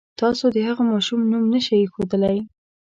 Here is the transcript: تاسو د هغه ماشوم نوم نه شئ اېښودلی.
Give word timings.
تاسو 0.19 0.45
د 0.55 0.57
هغه 0.67 0.83
ماشوم 0.91 1.21
نوم 1.31 1.43
نه 1.53 1.59
شئ 1.65 1.75
اېښودلی. 1.81 2.37